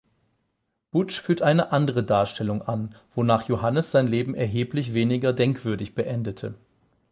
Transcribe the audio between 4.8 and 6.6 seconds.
weniger denkwürdig beendete.